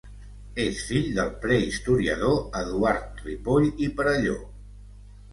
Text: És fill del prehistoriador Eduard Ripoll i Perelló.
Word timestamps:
És 0.61 0.77
fill 0.91 1.09
del 1.17 1.27
prehistoriador 1.43 2.39
Eduard 2.61 3.21
Ripoll 3.27 3.67
i 3.89 3.91
Perelló. 3.99 4.39